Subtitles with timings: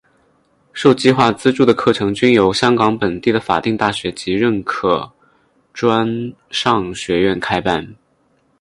[0.73, 5.11] 受计划资助的课程均由香港本地的法定大学及认可
[5.75, 7.93] 专上学院开办。